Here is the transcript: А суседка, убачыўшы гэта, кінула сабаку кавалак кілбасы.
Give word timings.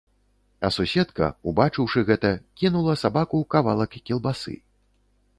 А 0.67 0.69
суседка, 0.75 1.27
убачыўшы 1.51 2.01
гэта, 2.07 2.31
кінула 2.61 2.95
сабаку 3.01 3.43
кавалак 3.57 3.99
кілбасы. 4.11 4.55